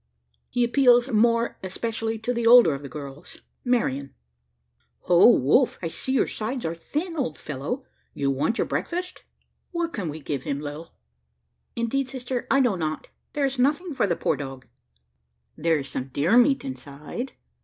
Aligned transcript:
He 0.49 0.63
appeals 0.63 1.11
more 1.11 1.59
especially 1.63 2.17
to 2.17 2.33
the 2.33 2.47
older 2.47 2.73
of 2.73 2.81
the 2.81 2.89
girls 2.89 3.37
Marian. 3.63 4.15
"Ho, 5.01 5.27
Wolf! 5.27 5.77
I 5.83 5.89
see 5.89 6.13
your 6.13 6.25
sides 6.25 6.65
are 6.65 6.73
thin, 6.73 7.15
old 7.15 7.37
fellow: 7.37 7.85
you 8.15 8.31
want 8.31 8.57
your 8.57 8.65
breakfast! 8.65 9.23
What 9.69 9.93
can 9.93 10.09
we 10.09 10.19
give 10.19 10.41
him, 10.41 10.59
Lil?" 10.59 10.91
"Indeed, 11.75 12.09
sister, 12.09 12.47
I 12.49 12.59
know 12.59 12.73
not: 12.75 13.09
there 13.33 13.45
is 13.45 13.59
nothing 13.59 13.93
for 13.93 14.07
the 14.07 14.15
poor 14.15 14.35
dog." 14.35 14.65
"There 15.55 15.77
is 15.77 15.89
some 15.89 16.05
deer 16.07 16.35
meat 16.35 16.65
inside?" 16.65 17.33